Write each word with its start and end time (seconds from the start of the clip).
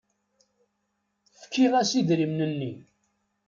Fkiɣ-as 1.41 1.91
idrimen-nni. 1.99 2.71